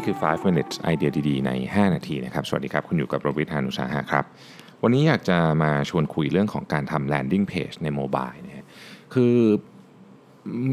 [0.00, 4.24] นี่คือ 5 minutes ไอเดียดีๆ ใน 5 นาทีนะครับ สวัสดีครับ คุณอยู่กับรวิศ หาญอุตสาหะครับ
[4.82, 8.66] วันนี้อยากจะมาชวนคุยเรื่องของการทำ landing page ใน mobile นะฮะ
[9.14, 9.34] คือ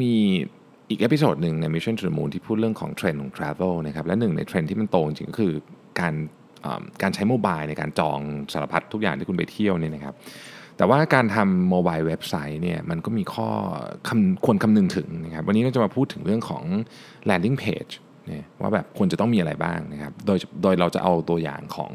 [0.02, 0.16] มี
[0.89, 5.53] อีก episode หนึ่งใน Mission to the Moon ที่พูดเรื่องของเทรนด์ของ Travel นะครับ และหนึ่งในเทรนด์ที่มันโตจริงก็คือ
[5.99, 6.13] การ
[7.02, 8.20] การใช้ mobile ในการจอง
[8.53, 10.16] สารพัดทุกอย่างที่คุณไปเที่ยวเนี่ยนะครับ
[10.77, 13.49] แต่ว่าการทำ mobile เว็บไซต์เนี่ยมันก็มีข้อ
[14.07, 14.09] ค
[14.45, 16.63] ควรคำนึงถึงนะครับ วันนี้ก็จะมาพูดถึงเรื่องของ
[17.30, 17.94] landing page
[18.27, 21.91] เนี่ยว่าแบบควรจะต้องมีอะไรบ้างนะครับ โดยโดยเราจะเอาตัวอย่างของ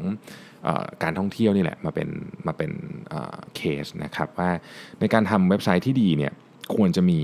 [0.67, 0.69] อ
[1.03, 2.09] การท่องเที่ยวนี่แหละมาเป็น
[2.47, 2.71] มาเป็น
[3.55, 4.49] เคสนะครับว่า
[4.99, 6.33] ในการทำเว็บไซต์ที่ดีเนี่ย
[6.75, 7.19] ควรจะมี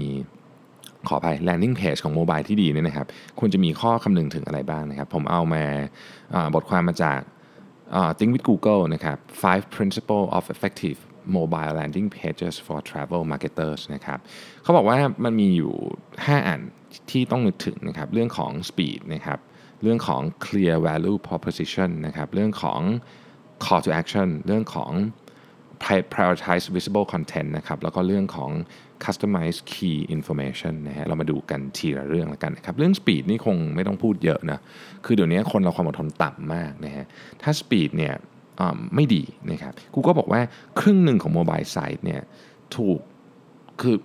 [1.08, 3.08] ขออภัย landing page ของโมบายที่ดีเนี่ยนะครับ
[3.40, 5.64] ควรจะมีข้อคำนึงถึงอะไรบ้างนะครับ ผมเอามา
[6.56, 7.20] บทความมาจาก
[8.18, 11.00] Think with Google นะครับ five principle of effective
[11.38, 14.20] mobile landing pages for travel marketers นะครับ
[14.64, 15.74] เขาบอกว่ามันมีอยู่
[16.10, 16.62] 5 อัน
[17.12, 19.40] ที่ต้องนึกถึงนะครับเรื่องของ speed นะครับ
[19.84, 22.82] เรื่องของ clear value proposition นะครับเรื่องของ
[23.64, 24.92] call to action เรื่องของ
[26.14, 28.52] prioritize visible content นะครับแล้วก็เรื่องของ
[29.06, 34.60] customize key information นะฮะเรามาดูกันทีละเรื่องแล้วกันนะครับ เรื่อง speed นี่คงไม่ต้องพูดเยอะนะ
[35.06, 37.06] คือเดี๋ยวนี้คนเราความอดทนต่ำมากนะฮะ
[37.42, 38.14] ถ้า speed เนี่ย
[38.96, 40.42] ไม่ดีนะครับกูก็บอกว่า
[40.80, 42.22] ครึ่งหนึ่งของโมบายไซต์เนี่ย
[42.76, 43.00] ถูก
[43.82, 43.96] คือ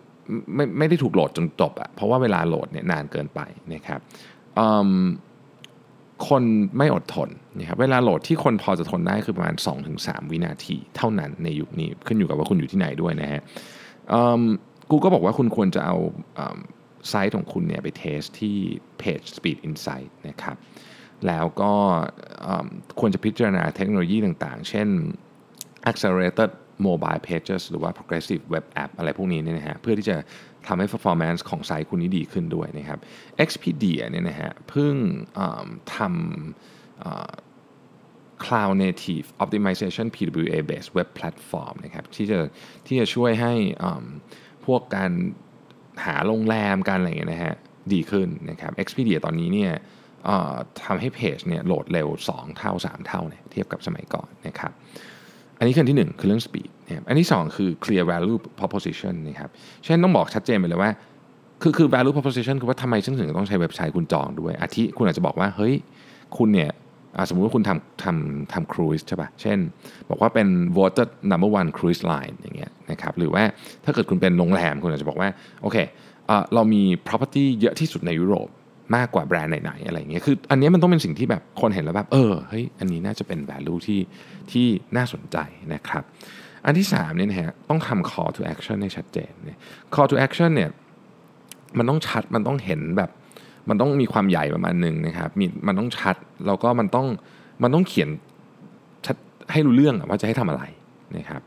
[0.54, 3.40] ไม่ไม่ได้ถูกโหลดจนจบอะเพราะว่าเวลาโหลดเนี่ยนานเกินไป
[3.74, 4.00] นะครับ
[6.28, 6.42] คน
[6.78, 9.54] ไม่อดทนนะครับเวลาโหลดที่คนพอจะทนได้คือประมาณ
[9.92, 13.42] 2-3 วินาทีเท่านั้นในยุคนี้ขึ้นอยู่กับว่าคุณอยู่ที่ไหนด้วยนะฮะ
[14.90, 15.96] กูก็บอกว่าคุณควรจะเอา
[17.08, 18.56] ไซต์ของคุณเนี่ยไปเทสที่
[18.98, 20.56] เพจ Speed Insight นะครับ
[21.26, 21.72] แล้วก็
[23.00, 24.88] ควรจะพิจารณาเทคโนโลยีต่างๆ เช่น
[25.90, 26.50] accelerated
[26.86, 30.16] mobile pages หรือว่า progressive web app อะไรพวกนี้เนี่ยนะฮะเพื่อที่จะ
[30.66, 32.98] ทำให้ performance ของไซต์คุณนี้ดีขึ้นด้วยนะครับ
[33.44, 34.94] Expedia เนี่ยนะฮะเพิ่ง
[35.96, 36.08] ทำ
[38.44, 42.38] cloud native optimization PWA based web platform นะครับที่จะ
[42.86, 43.52] ที่จะช่วยให้
[44.66, 45.10] พวกการ
[46.04, 47.54] หาโรงแรมการอะไรเงี้ยนะฮะ
[47.92, 49.72] ดีขึ้นนะครับ Expedia ตอนนี้เนี่ย
[50.84, 54.72] ทำให้เพจเนี่ยโหลดเร็ว 2 เท่า 3 เท่าเนี่ยเทียบกับสมัยก่อนนะครับ
[55.58, 59.50] อันนี้คือที่ 1 คือเรื่อง speed นะครับอันที่ 2 คือ clear value proposition นะครับ
[59.84, 60.90] เช่นต้องบอกชัดเจนไปเลยว่า
[61.62, 65.74] คือคือ value proposition คือว่าทำไมฉันถึงต้องใช้เว็บไซต์คุณจองด้วย อาทิคุณอาจจะบอกว่า เฮ้ย
[66.38, 66.70] คุณเนี่ย
[67.28, 69.58] สมมุติว่าคุณทำทำทำครูซใช่ปะ่ะ เช่น
[70.10, 73.42] บอกว่าเป็น voted number one cruise line อย่างเงี้ยนะครับหรือว่า
[73.84, 75.28] ถ้าเกิดคุณเป็นโรงแรมคุณอาจจะบอกว่า
[75.62, 75.76] โอเค
[76.54, 78.48] เรามี property เยอะที่สุดในยุโรป
[78.96, 84.00] มากกว่าแบรนด์ไหนๆอะไรเงี้ยคืออันนี้มันต้องเป็นสิ่งที่แบบคนเห็นแล้วแบบเออเฮ้ยอันนี้น่าจะเป็น value ที่
[84.50, 85.36] ที่น่าสนใจ
[85.74, 86.04] นะครับ
[86.66, 89.58] อันที่3เนี่ยนะฮะต้องทำ call to action ให้ชัดเจนเนี่ย
[89.94, 90.70] call to action เนี่ย
[91.78, 93.10] มันต้องชัดมันต้องเห็นแบบ
[93.68, 97.06] มันต้องมีความใหญ่ประมาณหนึ่งนะครับมีมันต้องชัดแล้วก็มันต้อง
[97.62, 98.08] มันต้องเขียน
[99.06, 99.16] ชัด
[99.52, 100.62] ให้รู้เรื่องว่าจะให้ทำอะไร
[101.16, 101.42] นะครับ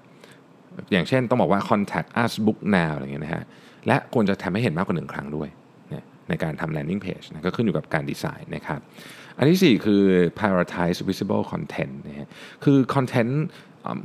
[0.91, 3.43] อย่างเช่นต้องบอกว่า contact us book now อะไรเงี้ยนะฮะ
[3.87, 5.49] และควรจะทำให้เห็นมากกว่าหนึ่งครั้งด้วย
[6.29, 8.79] ในการทำ landing page นะก็ขึ้นอยู่กับการดีไซน์นะครับ
[9.37, 10.01] อันที่ 4 คือ
[10.39, 12.29] prioritize visible content นะฮะ
[12.63, 13.33] คือ content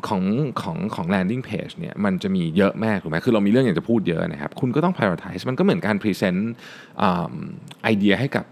[0.08, 0.22] ของ
[0.62, 6.40] ของของ landing page เนี่ยมันจะมีเยอะมากถูกไหมคือเรามีเรื่องอยากจะพูดเยอะนะครับ คุณก็ต้อง prioritize มันก็เหมือนการ present
[7.82, 8.44] ไอเดียให้กับ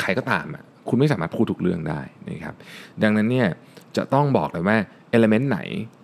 [0.00, 2.00] ใครก็ตามอะ คุณไม่สามารถพูดทุกเรื่องได้
[2.30, 2.54] นะครับ
[3.02, 3.48] ดังนั้นเนี่ย
[3.96, 4.76] จะต้องบอกเลยว่า
[5.16, 5.58] element ไหน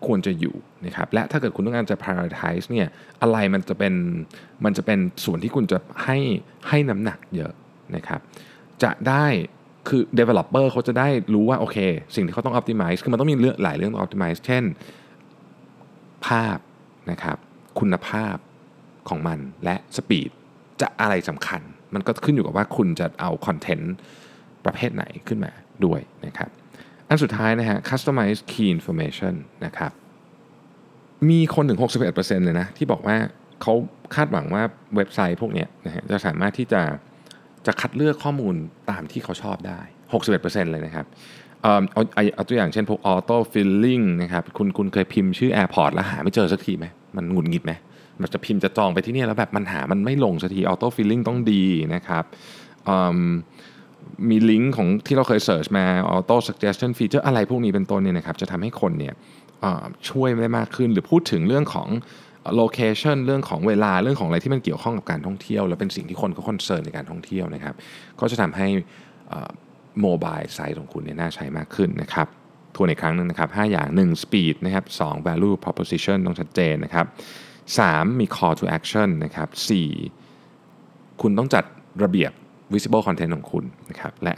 [0.07, 0.57] ควรจะอยู่
[0.87, 2.89] นะครับและถ้าเกิดคุณต้องการจะ prioritize เนี่ย
[3.23, 3.95] อะไรมันจะเป็น
[4.65, 6.19] มันจะเป็นส่วนที่คุณจะให้
[6.69, 7.53] ให้น้ำหนักเยอะ
[7.97, 8.21] นะครับ
[8.83, 9.27] จะได้
[9.89, 11.79] คือ developer เขาจะได้รู้ว่าโอเค
[12.15, 14.65] สิ่งที่เขาต้อง optimize คือมันต้องมีเรื่องหลายเรื่องต้อง optimize เช่น
[16.27, 16.59] ภาพ
[17.11, 17.37] นะครับ
[17.81, 18.37] คุณภาพ
[19.09, 20.31] ของมันและ speed
[20.81, 21.61] จะอะไรสำคัญ
[21.95, 23.93] มันก็ขึ้นอยู่กับว่าคุณจะเอาคอนเทนต์
[24.65, 25.53] ประเภทไหนขึ้นมา
[25.85, 26.51] ด้วยนะครับ
[27.09, 29.93] อันสุดท้ายนะฮะ customize key information นะครับ
[31.31, 31.79] มีคนถึง
[32.13, 33.17] 61%เลยนะ ที่บอกว่า
[33.63, 33.75] เขา
[34.15, 34.63] คาดหวังว่า
[34.97, 36.83] เว็บไซต์พวกนี้นะฮะจะสามารถที่จะ
[37.67, 38.55] จะคัดเลือกข้อมูล
[38.91, 39.81] ตามที่เขาชอบได้
[40.23, 41.07] 61%เลยนะครับ
[41.63, 42.03] เอา
[42.35, 46.87] เอาตัวอย่างเช่นพวก auto filling นะครับคุณคุณเคยพิมพ์ชื่อ airport แล้วหาไม่เจอสักทีไหม
[47.17, 47.73] มันหงุดหงิดไหม
[48.21, 52.25] มันจะพิมพ์จะจองไปที่นี่แล้วแบบมันหามันไม่ลงสักที auto filling ต้องดีนะครับ
[54.31, 55.85] มีลิงก์ของที่เราเคย search มา
[56.15, 59.15] auto suggestion feature อะไรพวกนี้เป็นต้นเนี่ยนะครับจะทำให้คนเนี่ย
[60.11, 61.89] ช่วยได้มากขึ้น หรือพูดถึงเรื่องของ
[62.57, 67.75] location เรื่องของเวลาเรื่องของอะไรที่มันเกี่ยวข้องกับการท่องเที่ยว และเป็นสิ่งที่คนเขา concern ในการท่องเที่ยวนะครับ
[68.21, 68.69] ก็จะทำให้
[70.03, 72.27] mobile site ของคุณเนี่ยน่าใช้มากขึ้นนะครับ
[72.75, 77.07] ทวนอีกครั้งนึงนะครับ5อย่าง 1 speed นะครับ2 value proposition ต้องชัดเจนนะครับ
[77.63, 79.49] 3มี call to action นะครับ
[80.35, 81.65] 4คุณต้องจัด
[82.03, 82.33] ระเบียบ
[82.75, 84.35] visible content ของคุณนะครับและ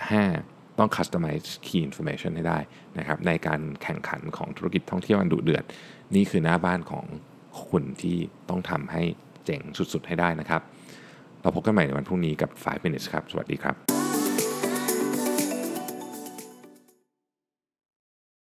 [0.78, 2.58] ต้อง customize key information ให้ได้
[2.98, 5.64] นะครับในการแข่งขันของธุรกิจท่องเที่ยวอันดุเดือด
[6.14, 7.04] นี่คือหน้าบ้านของ
[7.68, 8.16] คุณที่
[8.48, 9.02] ต้องทำให้
[9.44, 10.62] เจ๋งสุดๆ ให้ได้นะครับ
[11.40, 13.89] เราพบกันใหม่ในวันพรุ่งนี้กับ 5 minutes ครับ สวัสดีครับ